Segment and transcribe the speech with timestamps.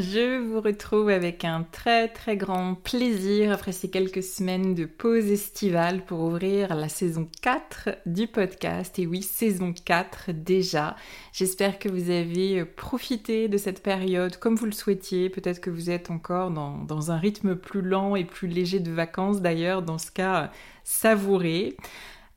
[0.00, 5.30] Je vous retrouve avec un très très grand plaisir après ces quelques semaines de pause
[5.30, 8.98] estivale pour ouvrir la saison 4 du podcast.
[8.98, 10.96] Et oui, saison 4 déjà.
[11.34, 15.28] J'espère que vous avez profité de cette période comme vous le souhaitiez.
[15.28, 19.42] Peut-être que vous êtes encore dans, un rythme plus lent et plus léger de vacances
[19.42, 19.82] d'ailleurs.
[19.82, 20.50] Dans ce cas,
[20.82, 21.76] savourez.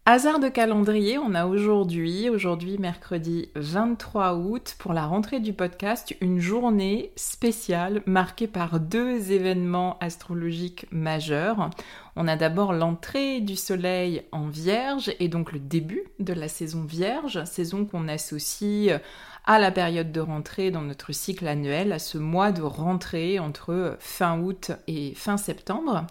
[0.06, 6.14] Hasard de calendrier, on a aujourd'hui, aujourd'hui mercredi 23 août, pour la rentrée du podcast,
[6.20, 11.70] une journée spéciale marquée par deux événements astrologiques majeurs.
[12.18, 16.84] On a d'abord l'entrée du soleil en vierge et donc le début de la saison
[16.84, 19.00] vierge, saison qu'on associe
[19.46, 23.96] à la période de rentrée dans notre cycle annuel, à ce mois de rentrée entre
[24.00, 26.08] fin août et fin septembre.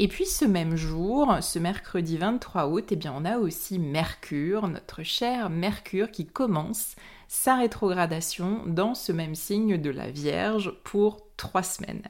[0.00, 4.68] Et puis ce même jour, ce mercredi 23 août, eh bien on a aussi Mercure,
[4.68, 6.94] notre cher Mercure qui commence
[7.26, 12.04] sa rétrogradation dans ce même signe de la Vierge pour trois semaines.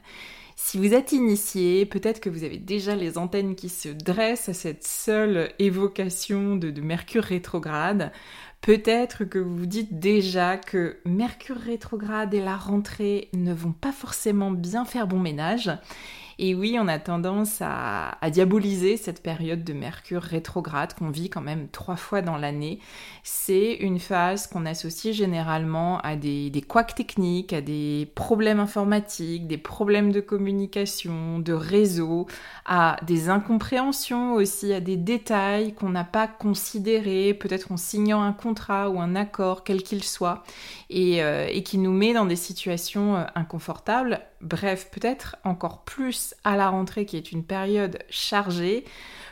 [0.54, 4.54] Si vous êtes initié, peut-être que vous avez déjà les antennes qui se dressent à
[4.54, 8.12] cette seule évocation de, de Mercure rétrograde.
[8.60, 13.92] Peut-être que vous vous dites déjà que Mercure rétrograde et la rentrée ne vont pas
[13.92, 15.70] forcément bien faire bon ménage.
[16.40, 21.40] Et oui, on a tendance à, diaboliser cette période de Mercure rétrograde qu'on vit quand
[21.40, 22.78] même trois fois dans l'année.
[23.24, 26.62] C'est une phase qu'on associe généralement à des, des
[26.94, 32.28] techniques, à des problèmes informatiques, des problèmes de communication, de réseau,
[32.66, 38.32] à des incompréhensions aussi, à des détails qu'on n'a pas considérés, peut-être en signant un
[38.32, 40.44] contrat ou un accord, quel qu'il soit,
[40.88, 46.56] et, euh, qui nous met dans des situations euh, inconfortables Bref, peut-être encore plus à
[46.56, 48.84] la rentrée qui est une période chargée,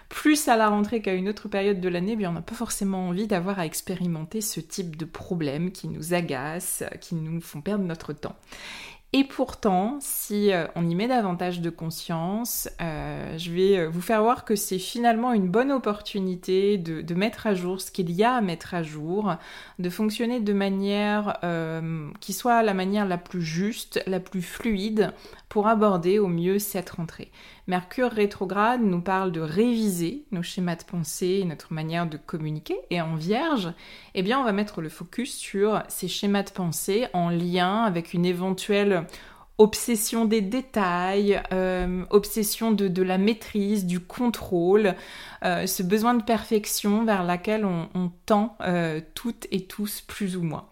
[0.08, 3.08] plus à la rentrée qu'à une autre période de l'année, bien on n'a pas forcément
[3.08, 7.84] envie d'avoir à expérimenter ce type de problèmes qui nous agacent, qui nous font perdre
[7.84, 8.36] notre temps.
[9.12, 14.00] Et pourtant, si euh, on y met davantage de conscience, euh, je vais euh, vous
[14.00, 18.24] faire voir que c'est finalement une bonne opportunité de, mettre à jour ce qu'il y
[18.24, 19.36] a à mettre à jour,
[19.78, 21.38] de fonctionner de manière
[22.20, 25.12] qui soit la manière la plus juste, la plus fluide
[25.48, 27.30] pour aborder au mieux cette rentrée.
[27.68, 32.76] Mercure rétrograde nous parle de réviser nos schémas de pensée et notre manière de communiquer.
[32.90, 33.72] Et en vierge,
[34.14, 38.14] eh bien, on va mettre le focus sur ces schémas de pensée en lien avec
[38.14, 39.06] une éventuelle
[39.58, 44.94] obsession des détails, euh, obsession de, la maîtrise, du contrôle,
[45.44, 50.42] euh, ce besoin de perfection vers laquelle on, tend euh, toutes et tous plus ou
[50.42, 50.68] moins.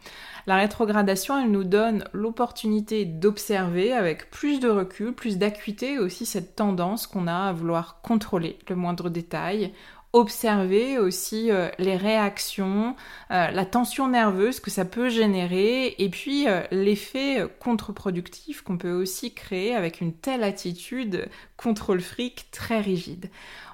[0.46, 6.54] La rétrogradation, elle nous donne l'opportunité d'observer avec plus de recul, plus d'acuité aussi cette
[6.54, 9.72] tendance qu'on a à vouloir contrôler le moindre détail,
[10.14, 12.94] observer aussi euh, les réactions,
[13.32, 18.92] euh, la tension nerveuse que ça peut générer et puis euh, l'effet contre-productif qu'on peut
[18.92, 23.28] aussi créer avec une telle attitude contrôle fric très rigide.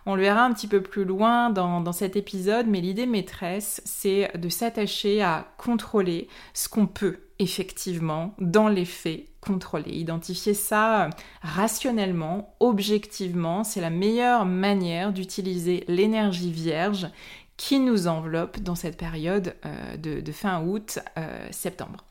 [0.06, 4.30] On le verra un petit peu plus loin dans, cet épisode, mais l'idée maîtresse, c'est
[4.34, 9.92] de s'attacher à contrôler ce qu'on peut effectivement, dans les faits, contrôler.
[9.92, 11.08] Identifier ça
[11.40, 17.08] rationnellement, objectivement, c'est la meilleure manière d'utiliser l'énergie vierge
[17.56, 22.04] qui nous enveloppe dans cette période euh, de, fin août-septembre.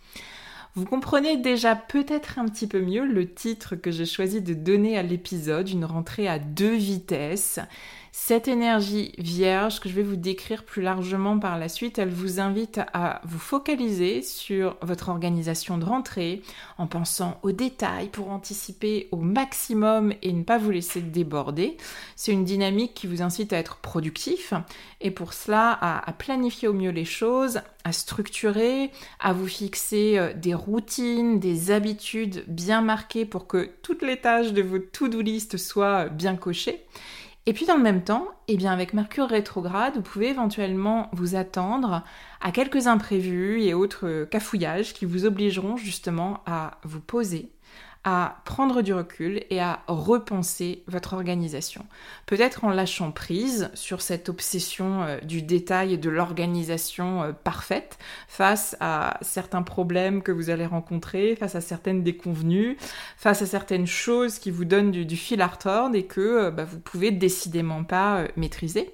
[0.75, 4.97] Vous comprenez déjà peut-être un petit peu mieux le titre que j'ai choisi de donner
[4.97, 7.59] à l'épisode, une rentrée à deux vitesses.
[8.11, 12.39] Cette énergie vierge que je vais vous décrire plus largement par la suite, elle vous
[12.39, 16.41] invite à vous focaliser sur votre organisation de rentrée
[16.77, 21.77] en pensant aux détails pour anticiper au maximum et ne pas vous laisser déborder.
[22.15, 24.53] C'est une dynamique qui vous incite à être productif
[25.01, 30.33] et pour cela à, planifier au mieux les choses, à structurer, à vous fixer euh,
[30.33, 35.57] des routines, des habitudes bien marquées pour que toutes les tâches de votre to-do list
[35.57, 36.83] soient bien cochées.
[37.45, 41.35] Et puis dans le même temps, eh bien avec Mercure rétrograde, vous pouvez éventuellement vous
[41.35, 42.03] attendre
[42.41, 47.51] à quelques imprévus et autres cafouillages qui vous obligeront justement à vous poser,
[48.05, 51.85] à prendre du recul et à repenser votre organisation.
[52.27, 57.97] Peut-être en lâchant prise sur cette obsession euh, du détail et de l'organisation euh, parfaite
[58.29, 62.77] face à certains problèmes que vous allez rencontrer, face à certaines déconvenues,
[63.17, 66.63] face à certaines choses qui vous donnent du, fil à retordre et que euh, bah,
[66.63, 68.93] vous pouvez décidément pas maîtriser.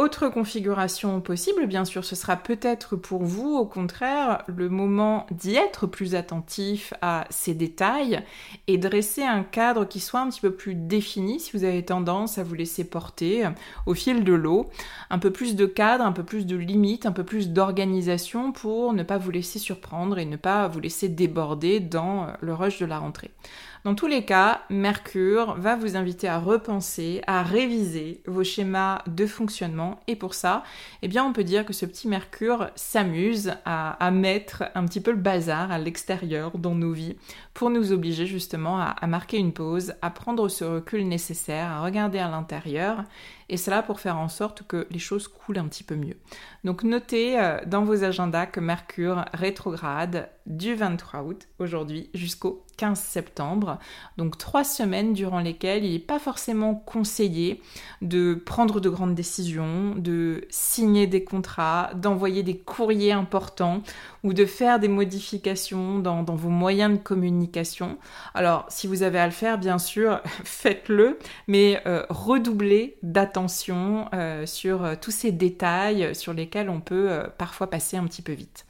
[0.00, 5.56] Autre configuration possible, bien sûr, ce sera peut-être pour vous, au contraire, le moment d'y
[5.56, 8.22] être plus attentif à ces détails
[8.66, 12.38] et dresser un cadre qui soit un petit peu plus défini si vous avez tendance
[12.38, 13.46] à vous laisser porter
[13.84, 14.70] au fil de l'eau.
[15.10, 18.94] Un peu plus de cadre, un peu plus de limites, un peu plus d'organisation pour
[18.94, 22.86] ne pas vous laisser surprendre et ne pas vous laisser déborder dans le rush de
[22.86, 23.32] la rentrée.
[23.82, 29.24] Dans tous les cas, Mercure va vous inviter à repenser, à réviser vos schémas de
[29.24, 30.64] fonctionnement et pour ça,
[31.00, 35.12] eh bien on peut dire que ce petit Mercure s'amuse à, mettre un petit peu
[35.12, 37.16] le bazar à l'extérieur dans nos vies
[37.54, 42.18] pour nous obliger justement à marquer une pause, à prendre ce recul nécessaire, à regarder
[42.18, 43.04] à l'intérieur
[43.50, 46.16] et cela pour faire en sorte que les choses coulent un petit peu mieux.
[46.64, 52.98] Donc notez euh, dans vos agendas que Mercure rétrograde du 23 août aujourd'hui jusqu'au 15
[52.98, 53.78] septembre.
[54.16, 57.60] Donc trois semaines durant lesquelles il n'est pas forcément conseillé
[58.00, 63.82] de prendre de grandes décisions, de signer des contrats, d'envoyer des courriers importants
[64.24, 67.98] ou de faire des modifications dans, vos moyens de communication.
[68.32, 71.18] Alors si vous avez à le faire, bien sûr, faites-le,
[71.48, 77.68] mais euh, redoublez d'attention euh, sur euh, tous ces détails sur lesquels on peut parfois
[77.68, 78.64] passer un petit peu vite.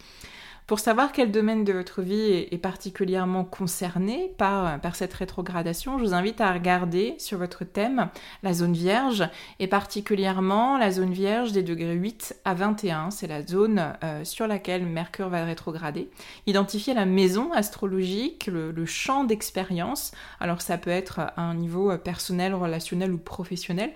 [0.71, 6.05] Pour savoir quel domaine de votre vie est, particulièrement concerné par, par cette rétrogradation, je
[6.05, 8.09] vous invite à regarder sur votre thème
[8.45, 9.29] la zone vierge
[9.59, 13.11] et particulièrement la zone vierge des degrés 8 à 21.
[13.11, 16.09] C'est la zone euh, sur laquelle Mercure va rétrograder.
[16.47, 20.13] Identifier la maison astrologique, le, champ d'expérience.
[20.39, 23.91] Alors ça peut être à un niveau personnel, relationnel ou professionnel,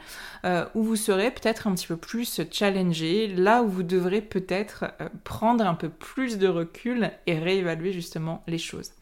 [0.45, 4.87] euh, où vous serez peut-être un petit peu plus challengé, là où vous devrez peut-être
[5.01, 6.64] euh, prendre un peu plus de recul
[7.27, 8.93] et réévaluer justement les choses.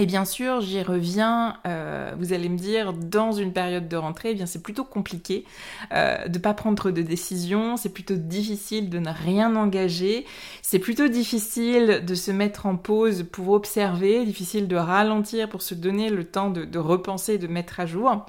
[0.00, 4.30] Et bien sûr, j'y reviens, euh, vous allez me dire, dans une période de rentrée,
[4.30, 5.44] eh bien c'est plutôt compliqué
[5.92, 10.24] euh, de ne pas prendre de décision, c'est plutôt difficile de ne rien engager,
[10.62, 15.74] c'est plutôt difficile de se mettre en pause pour observer, difficile de ralentir pour se
[15.74, 18.24] donner le temps de repenser, de mettre à jour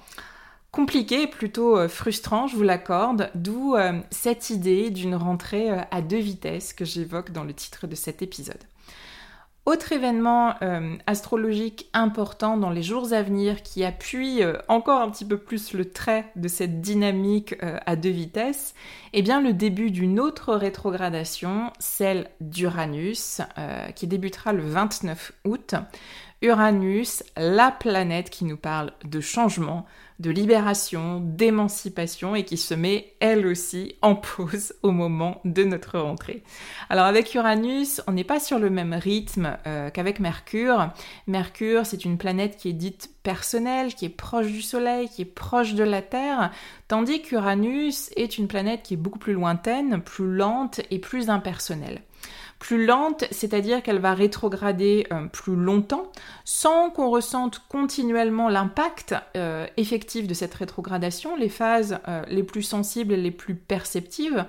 [0.72, 6.02] compliqué, plutôt euh, frustrant, je vous l'accorde, d'où euh, cette idée d'une rentrée euh, à
[6.02, 8.64] deux vitesses que j'évoque dans le titre de cet épisode.
[9.66, 10.56] Autre événement
[11.06, 15.92] astrologique important dans les jours à venir qui appuie encore un petit peu plus le
[15.92, 18.74] trait de cette dynamique à deux vitesses,
[19.14, 23.42] eh bien le début d'une autre rétrogradation, celle d'Uranus,
[23.96, 25.76] qui débutera le 29 août.
[26.42, 29.86] Uranus, la planète qui nous parle de changement,
[30.20, 35.98] de libération, d'émancipation et qui se met elle aussi en pause au moment de notre
[35.98, 36.44] rentrée.
[36.90, 40.90] Alors avec Uranus, on n'est pas sur le même rythme euh, qu'avec Mercure.
[41.28, 45.26] Mercure, c'est une planète qui est dite personnelle, qui est proche du Soleil, qui est
[45.26, 46.52] proche de la Terre,
[46.88, 52.02] tandis qu'Uranus est une planète qui est beaucoup plus lointaine, plus lente et plus impersonnelle
[52.60, 56.12] plus lente, c'est-à-dire qu'elle va rétrograder euh, plus longtemps
[56.44, 61.38] sans qu'on ressente continuellement l'impact euh, effectif de cette rétrogradation.
[61.38, 64.46] Les phases euh, les plus sensibles et les plus perceptives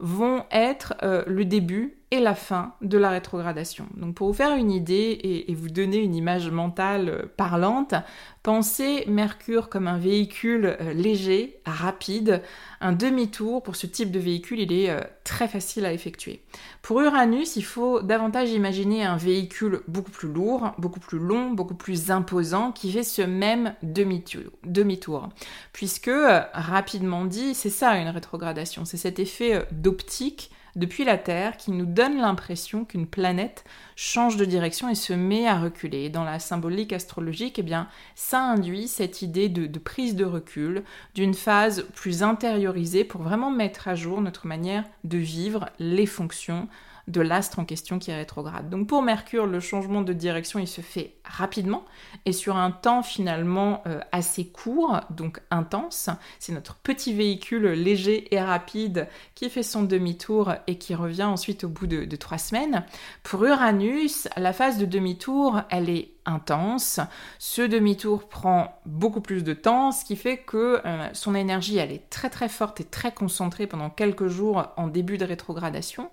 [0.00, 0.94] vont être
[1.28, 3.86] le début et la fin de la rétrogradation.
[3.96, 7.94] Donc pour vous faire une idée et, vous donner une image mentale parlante,
[8.42, 12.42] Pensez Mercure comme un véhicule euh, léger, rapide.
[12.80, 16.42] Un demi-tour pour ce type de véhicule, il est euh, très facile à effectuer.
[16.82, 21.76] Pour Uranus, il faut davantage imaginer un véhicule beaucoup plus lourd, beaucoup plus long, beaucoup
[21.76, 25.28] plus imposant, qui fait ce même demi-tour.
[25.72, 31.56] Puisque, euh, rapidement dit, c'est ça une rétrogradation, c'est cet effet d'optique depuis la Terre
[31.56, 33.64] qui nous donne l'impression qu'une planète
[33.96, 36.08] change de direction et se met à reculer.
[36.08, 40.82] Dans la symbolique astrologique, eh bien, ça induit cette idée de, de prise de recul,
[41.14, 46.68] d'une phase plus intériorisée pour vraiment mettre à jour notre manière de vivre les fonctions
[47.08, 48.70] de l'astre en question qui est rétrograde.
[48.70, 51.84] Donc pour Mercure, le changement de direction, il se fait rapidement
[52.26, 56.10] et sur un temps finalement euh, assez court, donc intense.
[56.38, 61.64] C'est notre petit véhicule léger et rapide qui fait son demi-tour et qui revient ensuite
[61.64, 62.84] au bout de, trois semaines.
[63.22, 67.00] Pour Uranus, la phase de demi-tour, elle est intense.
[67.38, 71.90] Ce demi-tour prend beaucoup plus de temps, ce qui fait que euh, son énergie, elle
[71.90, 76.10] est très très forte et très concentrée pendant quelques jours en début de rétrogradation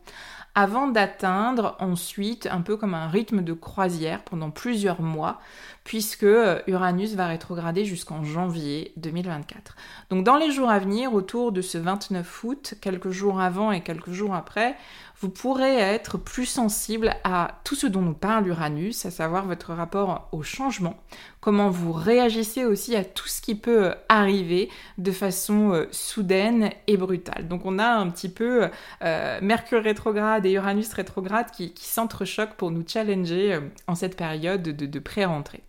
[0.56, 5.39] avant d'atteindre ensuite un peu comme un rythme de croisière pendant plusieurs mois,
[5.84, 9.75] puisque euh, Uranus va rétrograder jusqu'en janvier 2024.
[10.10, 13.82] Donc dans les jours à venir, autour de ce 29 août, quelques jours avant et
[13.82, 14.75] quelques jours après,
[15.19, 19.73] vous pourrez être plus sensible à tout ce dont nous parle Uranus, à savoir votre
[19.73, 20.95] rapport au changement,
[21.41, 26.95] comment vous réagissez aussi à tout ce qui peut arriver de façon euh, soudaine et
[26.95, 27.47] brutale.
[27.49, 28.69] Donc on a un petit peu
[29.03, 34.63] euh, Mercure rétrograde et Uranus rétrograde qui, s'entrechoquent pour nous challenger euh, en cette période
[34.63, 35.63] de, de pré-rentrée.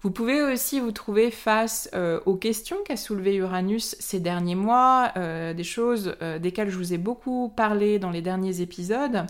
[0.00, 5.10] Vous pouvez aussi vous trouver face euh, aux questions qu'a soulevé Uranus ces derniers mois,
[5.16, 9.26] euh, des choses euh, desquelles je vous ai beaucoup parlé dans les derniers épisodes.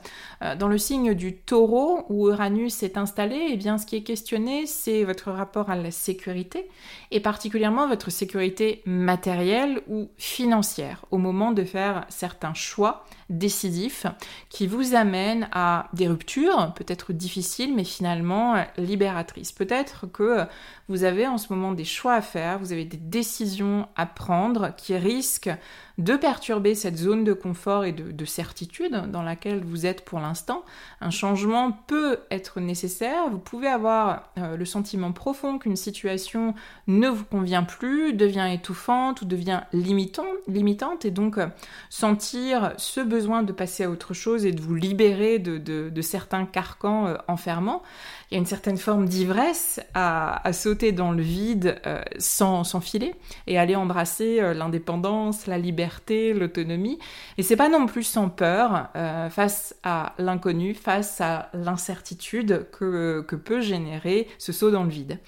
[0.58, 4.66] dans le signe du taureau où Uranus est installé, eh bien, ce qui est questionné,
[4.66, 6.68] c'est votre rapport à la sécurité,
[7.10, 14.06] et particulièrement votre sécurité matérielle ou financière au moment de faire certains choix décisifs
[14.50, 19.52] qui vous amènent à des ruptures, peut-être difficiles, mais finalement libératrices.
[19.52, 20.46] Peut-être que
[20.88, 24.74] vous avez en ce moment des choix à faire, vous avez des décisions à prendre
[24.76, 25.50] qui risquent
[25.98, 30.62] de perturber cette zone de confort et de, certitude dans laquelle vous êtes pour l'instant.
[31.00, 36.54] Un changement peut être nécessaire, vous pouvez avoir euh, le sentiment profond qu'une situation
[36.86, 41.48] ne vous convient plus, devient étouffante ou devient limitant, limitante et donc euh,
[41.90, 47.06] sentir ce besoin de passer à autre chose et de vous libérer de, certains carcans
[47.06, 47.82] euh, enfermants.
[48.30, 51.80] Il y a une certaine forme d'ivresse à, sauter dans le vide
[52.18, 53.14] sans, sans filer
[53.46, 55.88] et aller embrasser l'indépendance, la liberté
[56.35, 56.99] l'autonomie.
[57.37, 63.25] Et c'est pas non plus sans peur euh, face à l'inconnu, face à l'incertitude que,
[63.26, 65.18] que peut générer ce saut dans le vide.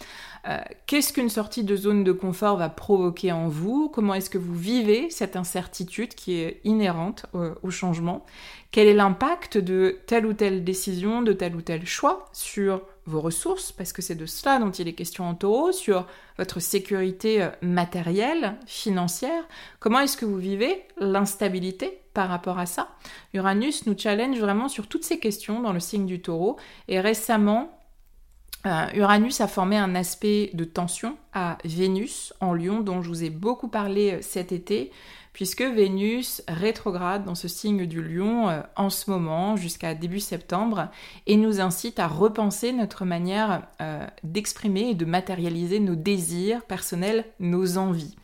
[0.48, 3.88] Euh, qu'est-ce qu'une sortie de zone de confort va provoquer en vous?
[3.88, 8.24] Comment est-ce que vous vivez cette incertitude qui est inhérente au changement?
[8.70, 13.20] Quel est l'impact de telle ou telle décision, de tel ou tel choix sur vos
[13.20, 16.06] ressources, parce que c'est de cela dont il est question en taureau, sur
[16.38, 19.42] votre sécurité euh, matérielle, financière.
[19.80, 22.88] Comment est-ce que vous vivez l'instabilité par rapport à ça?
[23.34, 26.56] Uranus nous challenge vraiment sur toutes ces questions dans le signe du taureau.
[26.86, 27.79] Et récemment,
[28.66, 33.24] euh, Uranus a formé un aspect de tension à Vénus en Lion, dont je vous
[33.24, 34.90] ai beaucoup parlé euh, cet été
[35.32, 40.88] puisque Vénus rétrograde dans ce signe du lion euh, en ce moment jusqu'à début septembre
[41.26, 43.62] et nous incite à repenser notre manière
[44.24, 48.16] d'exprimer et de matérialiser nos désirs personnels, nos envies.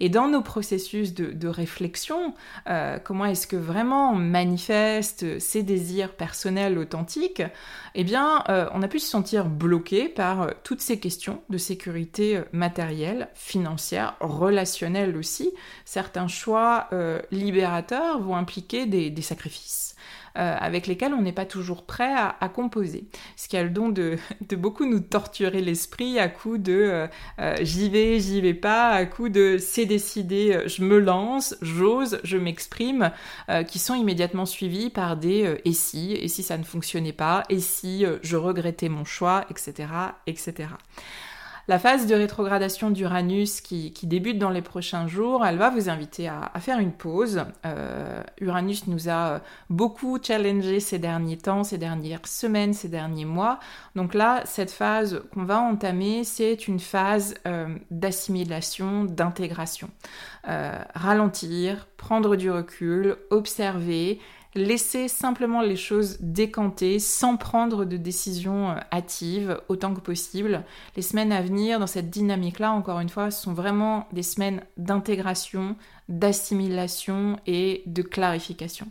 [0.00, 2.34] Et dans nos processus de, réflexion,
[2.68, 7.42] euh, comment est-ce que vraiment on manifeste ces désirs personnels authentiques
[7.94, 13.28] Eh bien, on a pu se sentir bloqué par toutes ces questions de sécurité matérielle,
[13.34, 15.50] financière, relationnelle aussi.
[15.84, 19.94] Certains choix euh, libérateurs vont impliquer des, sacrifices.
[20.38, 23.04] Euh, avec lesquels on n'est pas toujours prêt à, composer.
[23.36, 24.16] Ce qui a le don de,
[24.52, 27.08] beaucoup nous torturer l'esprit à coup de
[27.40, 32.20] euh, j'y vais, j'y vais pas, à coup de c'est décidé, je me lance, j'ose,
[32.22, 33.10] je m'exprime,
[33.66, 37.60] qui sont immédiatement suivis par des et si, et si ça ne fonctionnait pas, et
[37.60, 39.88] si je regrettais mon choix, etc.
[40.26, 40.68] etc.
[41.70, 46.26] La phase de rétrogradation d'Uranus qui, débute dans les prochains jours, elle va vous inviter
[46.26, 47.44] à, faire une pause.
[47.64, 53.24] Euh, Uranus nous a euh, beaucoup challengé ces derniers temps, ces dernières semaines, ces derniers
[53.24, 53.60] mois.
[53.94, 59.90] Donc là, cette phase qu'on va entamer, c'est une phase euh, d'assimilation, d'intégration.
[60.42, 64.18] ralentir, prendre du recul, observer,
[64.56, 70.64] Laissez simplement les choses décanter sans prendre de décision euh, hâtive autant que possible.
[70.96, 75.76] Les semaines à venir dans cette dynamique-là, encore une fois, sont vraiment des semaines d'intégration,
[76.08, 78.88] d'assimilation et de clarification.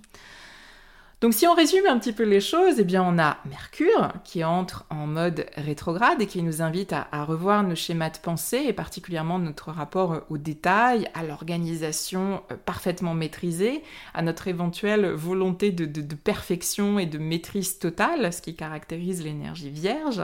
[1.21, 4.45] Donc si on résume un petit peu les choses, eh bien on a Mercure qui
[4.45, 8.71] entre en mode rétrograde et qui nous invite à, revoir nos schémas de pensée et
[8.71, 13.83] particulièrement notre rapport au détail, à l'organisation euh, parfaitement maîtrisée,
[14.13, 19.71] à notre éventuelle volonté de, de perfection et de maîtrise totale, ce qui caractérise l'énergie
[19.71, 20.23] vierge.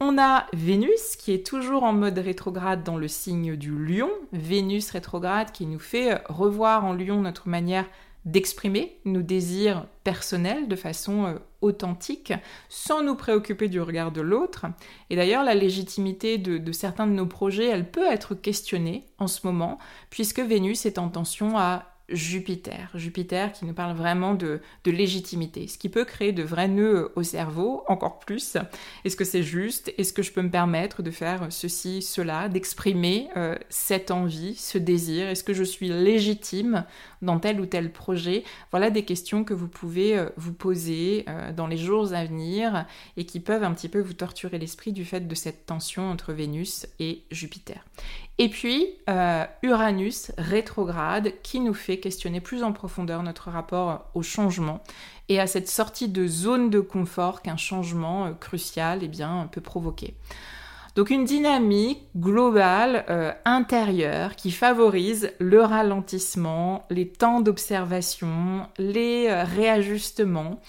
[0.00, 4.10] On a Vénus qui est toujours en mode rétrograde dans le signe du lion.
[4.32, 7.84] Vénus rétrograde qui nous fait revoir en lion notre manière
[8.24, 12.32] d'exprimer nos désirs personnels de façon euh, authentique,
[12.68, 14.66] sans nous préoccuper du regard de l'autre.
[15.10, 19.46] Et d'ailleurs, la légitimité de, certains de nos projets, elle peut être questionnée en ce
[19.46, 19.78] moment,
[20.10, 22.90] puisque Vénus est en tension à Jupiter.
[22.94, 27.22] Jupiter qui nous parle vraiment de, légitimité, ce qui peut créer de vrais nœuds au
[27.22, 28.56] cerveau, encore plus.
[29.04, 29.92] Est-ce que c'est juste?
[29.98, 34.78] Est-ce que je peux me permettre de faire ceci, cela, d'exprimer euh, cette envie, ce
[34.78, 35.28] désir?
[35.28, 36.84] Est-ce que je suis légitime
[37.20, 38.44] dans tel ou tel projet?
[38.70, 42.86] Voilà des questions que vous pouvez euh, vous poser euh, dans les jours à venir
[43.18, 46.32] et qui peuvent un petit peu vous torturer l'esprit du fait de cette tension entre
[46.32, 47.84] Vénus et Jupiter.
[48.38, 48.86] Et puis,
[49.62, 54.80] Uranus rétrograde qui nous fait questionner plus en profondeur notre rapport au changement
[55.28, 59.60] et à cette sortie de zone de confort qu'un changement euh, crucial eh bien, peut
[59.60, 60.14] provoquer.
[60.96, 69.44] Donc une dynamique globale euh, intérieure qui favorise le ralentissement, les temps d'observation, les euh,
[69.44, 70.60] réajustements.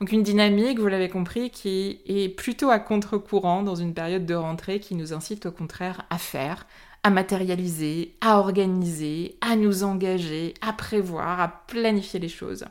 [0.00, 4.34] Donc une dynamique, vous l'avez compris, qui est plutôt à contre-courant dans une période de
[4.34, 6.66] rentrée qui nous incite au contraire à faire,
[7.04, 12.64] à matérialiser, à organiser, à nous engager, à prévoir, à planifier les choses.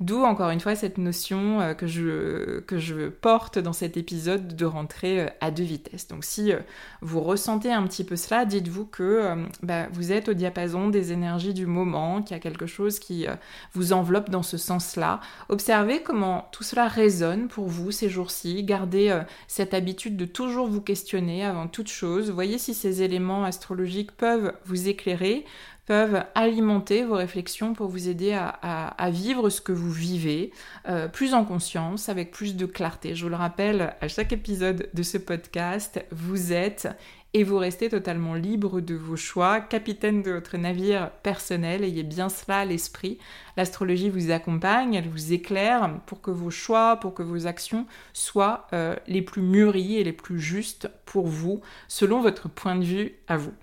[0.00, 5.22] D'où encore une fois cette notion euh, que je, porte dans cet épisode de rentrer
[5.22, 6.06] euh, à deux vitesses.
[6.06, 6.60] Donc si euh,
[7.02, 11.52] vous ressentez un petit peu cela, dites-vous que bah, vous êtes au diapason des énergies
[11.52, 13.26] du moment, qu'il y a quelque chose qui
[13.72, 15.20] vous enveloppe dans ce sens-là.
[15.48, 18.62] Observez comment tout cela résonne pour vous ces jours-ci.
[18.62, 22.30] Gardez cette habitude de toujours vous questionner avant toute chose.
[22.30, 25.44] Voyez si ces éléments astrologiques peuvent vous éclairer,
[25.88, 30.52] peuvent alimenter vos réflexions pour vous aider à, vivre ce que vous vivez,
[30.86, 33.14] euh, plus en conscience, avec plus de clarté.
[33.14, 36.88] Je vous le rappelle à chaque épisode de ce podcast, vous êtes
[37.32, 42.28] et vous restez totalement libre de vos choix, capitaine de votre navire personnel, ayez bien
[42.28, 43.16] cela à l'esprit.
[43.56, 48.66] L'astrologie vous accompagne, elle vous éclaire pour que vos choix, pour que vos actions soient
[48.74, 53.14] euh, les plus mûries et les plus justes pour vous, selon votre point de vue
[53.26, 53.54] à vous.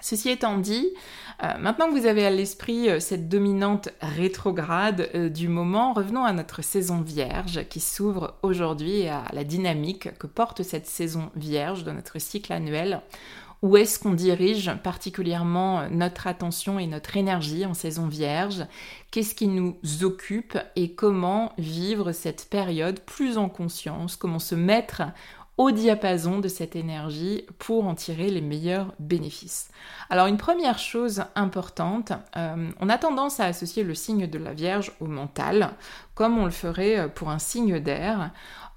[0.00, 0.88] Ceci étant dit,
[1.42, 6.24] euh, maintenant que vous avez à l'esprit euh, cette dominante rétrograde euh, du moment, revenons
[6.24, 11.30] à notre saison vierge qui s'ouvre aujourd'hui et à la dynamique que porte cette saison
[11.36, 13.02] vierge de notre cycle annuel.
[13.62, 18.64] Où est-ce qu'on dirige particulièrement notre attention et notre énergie en saison vierge?
[19.10, 24.16] Qu'est-ce qui nous occupe et comment vivre cette période plus en conscience?
[24.16, 25.02] Comment se mettre
[25.60, 29.68] au diapason de cette énergie pour en tirer les meilleurs bénéfices.
[30.08, 34.54] Alors une première chose importante, euh, on a tendance à associer le signe de la
[34.54, 35.72] Vierge au mental,
[36.14, 38.30] comme on le ferait euh, pour un signe d'air.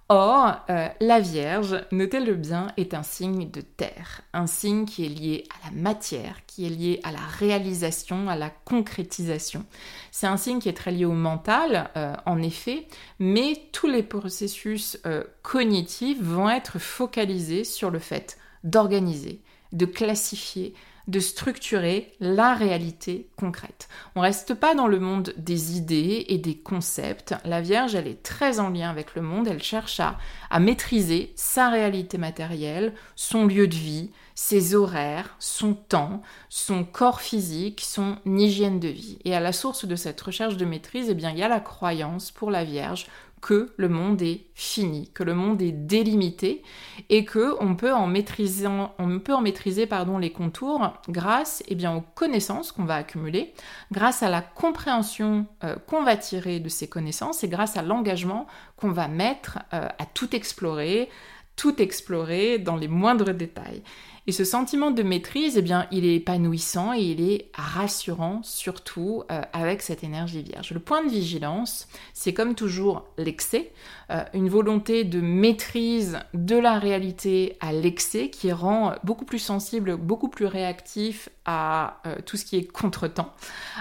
[0.09, 5.09] Or, euh, la Vierge, notez-le bien, est un signe de terre, un signe qui est
[5.09, 9.65] lié à la matière, qui est lié à la réalisation, à la concrétisation.
[10.11, 12.87] C'est un signe qui est très lié au mental, euh, en effet,
[13.19, 20.73] mais tous les processus euh, cognitifs vont être focalisés sur le fait d'organiser, de classifier,
[21.07, 23.89] de structurer la réalité concrète.
[24.15, 27.35] On reste pas dans le monde des idées et des concepts.
[27.43, 30.17] La Vierge, elle est très en lien avec le monde, elle cherche à,
[30.49, 37.21] à maîtriser sa réalité matérielle, son lieu de vie, ses horaires, son temps, son corps
[37.21, 39.19] physique, son hygiène de vie.
[39.25, 41.59] Et à la source de cette recherche de maîtrise, eh bien, il y a la
[41.59, 43.07] croyance pour la Vierge
[43.43, 46.63] que le monde est fini, que le monde est délimité
[47.09, 52.85] et que on peut en maîtriser, on les contours grâce eh bien, aux connaissances qu'on
[52.85, 53.53] va accumuler,
[53.91, 58.47] grâce à la compréhension euh, qu'on va tirer de ces connaissances et grâce à l'engagement
[58.77, 61.09] qu'on va mettre euh, à tout explorer,
[61.57, 63.83] tout explorer dans les moindres détails.
[64.25, 69.23] Et ce sentiment de maîtrise, eh bien, il est épanouissant et il est rassurant, surtout
[69.29, 70.71] euh, avec cette énergie vierge.
[70.71, 73.73] Le point de vigilance, c'est comme toujours l'excès,
[74.11, 79.97] euh, une volonté de maîtrise de la réalité à l'excès qui rend beaucoup plus sensible,
[79.97, 83.33] beaucoup plus réactif à euh, tout ce qui est contretemps,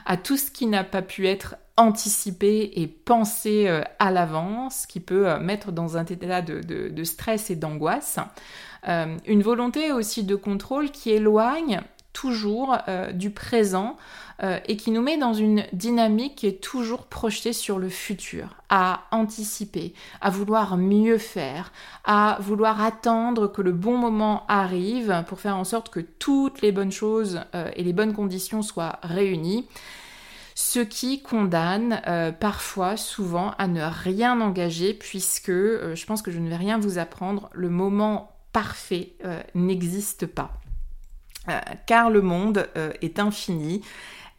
[0.07, 3.67] à tout ce qui n'a pas pu être anticipé et pensé
[3.99, 8.19] à l'avance, qui peut mettre dans un état de stress et d'angoisse.
[8.89, 13.97] Euh, une volonté aussi de contrôle qui éloigne toujours euh, du présent
[14.43, 18.57] euh, et qui nous met dans une dynamique qui est toujours projetée sur le futur,
[18.69, 21.73] à anticiper, à vouloir mieux faire,
[22.05, 26.73] à vouloir attendre que le bon moment arrive pour faire en sorte que toutes les
[26.73, 27.41] bonnes choses
[27.77, 29.69] et les bonnes conditions soient réunies
[30.55, 32.03] ce qui condamne
[32.39, 36.99] parfois, souvent, à ne rien engager, puisque je pense que je ne vais rien vous
[36.99, 40.61] apprendre, le moment parfait euh, n'existe pas.
[41.49, 43.83] Euh, car le monde euh, est infini,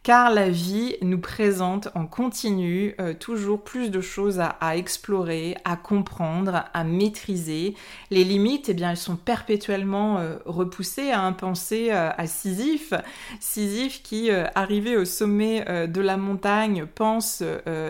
[0.04, 6.64] car la vie nous présente en continu toujours plus de choses à, explorer, à comprendre,
[6.74, 7.74] à maîtriser.
[8.10, 11.10] Les limites, eh bien, elles sont perpétuellement repoussées.
[11.10, 12.92] À un penser à Sisyphe,
[13.40, 17.42] Sisyphe qui, arrivé au sommet de la montagne, pense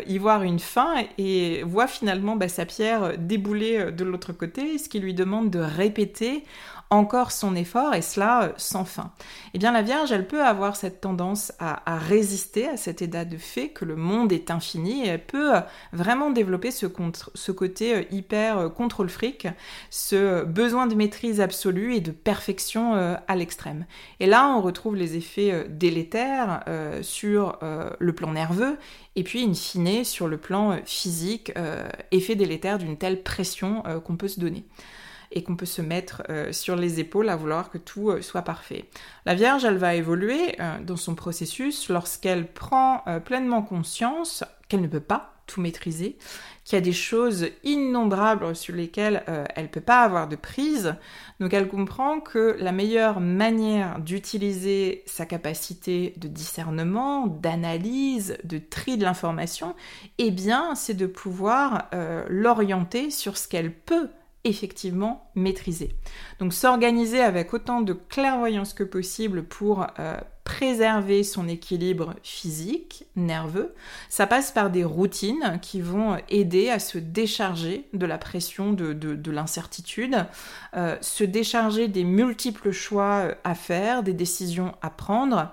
[0.07, 4.89] y voir une fin et voit finalement bah, sa pierre débouler de l'autre côté, ce
[4.89, 6.45] qui lui demande de répéter
[6.91, 9.13] encore son effort et cela euh, sans fin.
[9.53, 13.37] Eh bien la Vierge, elle peut avoir cette tendance à, résister à cet état de
[13.37, 15.61] fait que le monde est infini et elle peut euh,
[15.93, 16.87] vraiment développer ce,
[17.35, 19.49] ce côté euh, hyper contrôle fric,
[19.91, 23.87] ce besoin de maîtrise absolue et de perfection à l'extrême.
[24.21, 26.65] Et là, on retrouve les effets délétères
[27.03, 27.59] sur
[27.99, 28.77] le plan nerveux
[29.17, 31.53] et puis in fine sur le plan physique,
[32.11, 34.65] effet délétère d'une telle pression qu'on peut se donner
[35.35, 38.43] et qu'on peut se mettre euh, sur les épaules à vouloir que tout euh, soit
[38.43, 38.87] parfait.
[39.27, 44.87] La Vierge, elle va évoluer euh, dans son processus lorsqu'elle prend pleinement conscience qu'elle ne
[44.87, 46.17] peut pas tout maîtriser,
[46.65, 50.95] qu'il y a des choses innombrables sur lesquelles elle ne peut pas avoir de prise.
[51.41, 58.97] Donc elle comprend que la meilleure manière d'utiliser sa capacité de discernement, d'analyse, de tri
[58.97, 59.75] de l'information,
[60.17, 61.91] eh bien, c'est de pouvoir
[62.29, 64.09] l'orienter sur ce qu'elle peut
[64.45, 65.95] effectivement maîtriser.
[66.39, 73.75] Donc s'organiser avec autant de clairvoyance que possible pour euh, préserver son équilibre physique, nerveux,
[74.11, 79.31] ça passe par des routines qui vont aider à se décharger de la pression de,
[79.31, 80.27] l'incertitude,
[80.77, 85.51] euh, se décharger des multiples choix à faire, des décisions à prendre.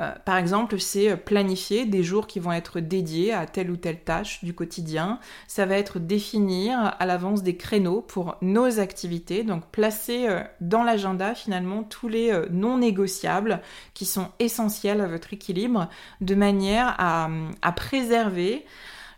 [0.00, 4.00] Euh, par exemple, c'est planifier des jours qui vont être dédiés à telle ou telle
[4.00, 5.18] tâche du quotidien.
[5.46, 10.82] Ça va être définir à l'avance des créneaux pour nos activités, donc placer euh, dans
[10.82, 13.60] l'agenda finalement tous les euh, non négociables
[13.94, 15.88] qui sont essentiels à votre équilibre,
[16.20, 18.64] de manière à préserver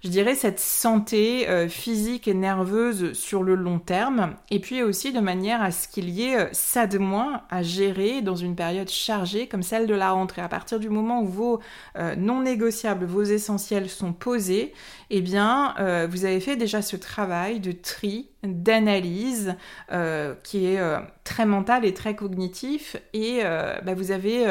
[0.04, 5.12] je dirais, cette santé euh, physique et nerveuse sur le long terme, et puis aussi
[5.14, 8.54] de manière à ce qu'il y ait euh, ça de moins à gérer dans une
[8.54, 10.42] période chargée comme celle de la rentrée.
[10.42, 11.60] À partir du moment où vos
[11.96, 14.74] euh, non négociables, vos essentiels sont posés,
[15.08, 15.74] eh bien,
[16.10, 19.54] vous avez fait déjà ce travail de tri, d'analyse
[20.42, 20.80] qui est
[21.22, 23.42] très mental et très cognitif, et
[23.84, 24.46] bah, vous avez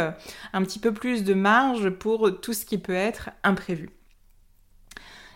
[0.53, 3.89] un petit peu plus de marge pour tout ce qui peut être imprévu.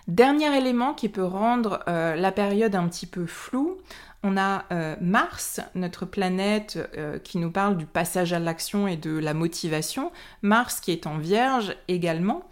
[0.07, 3.77] Dernier élément qui peut rendre euh, la période un petit peu floue,
[4.23, 8.95] on a euh, Mars, notre planète euh, qui nous parle du passage à l'action et
[8.95, 10.11] de la motivation.
[10.41, 12.43] Mars qui est en vierge également.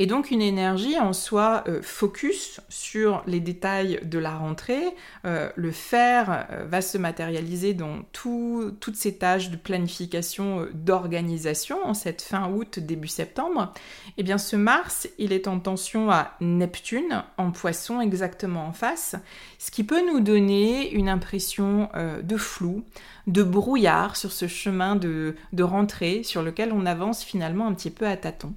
[0.00, 4.94] Et donc une énergie en soi euh, focus sur les détails de la rentrée.
[5.24, 11.94] Euh, le faire euh, va se matérialiser dans toutes ces tâches de planification, d'organisation en
[11.94, 13.72] cette fin août, début septembre.
[14.10, 18.72] Et eh bien ce Mars, il est en tension à Neptune, en poisson exactement en
[18.72, 19.16] face,
[19.58, 21.88] ce qui peut nous donner une impression
[22.22, 22.84] de flou,
[23.26, 27.90] de brouillard sur ce chemin de, de rentrée sur lequel on avance finalement un petit
[27.90, 28.54] peu à tâtons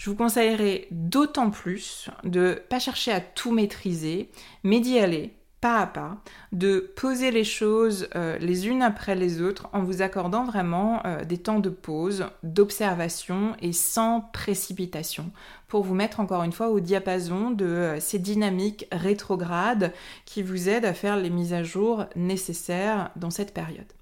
[0.00, 4.30] je vous conseillerais d'autant plus de pas chercher à tout maîtriser,
[4.64, 6.16] mais d'y aller pas à pas,
[6.52, 11.22] de poser les choses euh, les unes après les autres en vous accordant vraiment euh,
[11.26, 15.30] des temps de pause, d'observation et sans précipitation
[15.68, 19.92] pour vous mettre encore une fois au diapason de euh, ces dynamiques rétrogrades
[20.24, 23.92] qui vous aident à faire les mises à jour nécessaires dans cette période.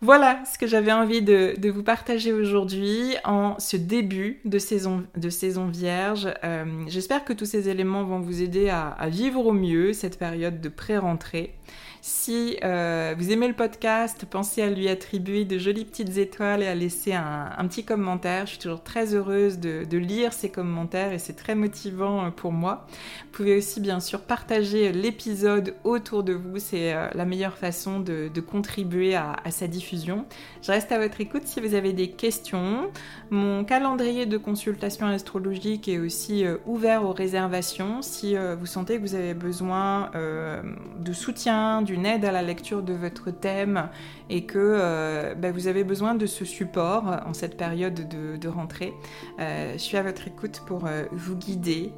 [0.00, 5.28] Voilà ce que j'avais envie de, vous partager aujourd'hui en ce début de saison, de
[5.28, 6.28] saison vierge.
[6.44, 10.16] Euh, j'espère que tous ces éléments vont vous aider à, à vivre au mieux cette
[10.16, 11.57] période de pré-rentrée.
[12.00, 16.66] Si euh, vous aimez le podcast, pensez à lui attribuer de jolies petites étoiles et
[16.66, 18.46] à laisser un, petit commentaire.
[18.46, 22.52] Je suis toujours très heureuse de, lire ces commentaires et c'est très motivant euh, pour
[22.52, 22.86] moi.
[23.24, 26.58] Vous pouvez aussi bien sûr partager l'épisode autour de vous.
[26.58, 30.24] C'est euh, la meilleure façon de, contribuer à, sa diffusion.
[30.62, 32.90] Je reste à votre écoute si vous avez des questions.
[33.30, 38.00] Mon calendrier de consultation astrologique est aussi ouvert aux réservations.
[38.00, 42.92] Si vous sentez que vous avez besoin de soutien, d'une aide à la lecture de
[42.92, 43.88] votre thème
[44.30, 48.94] et que euh, bah, vous avez besoin de ce support en cette période de, rentrée,
[49.40, 51.92] euh, je suis à votre écoute pour euh, vous guider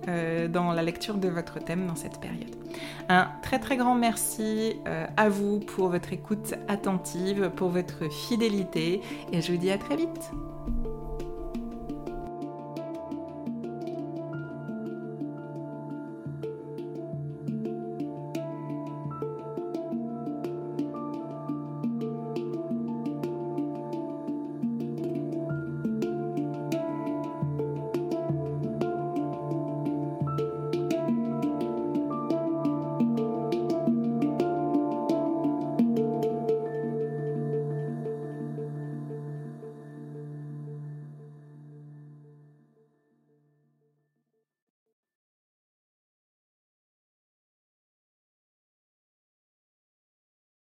[0.48, 2.54] dans la lecture de votre thème dans cette période.
[3.08, 4.76] Un très très grand merci
[5.16, 9.00] à vous pour votre écoute attentive, pour votre fidélité
[9.32, 10.30] et je vous dis à très vite.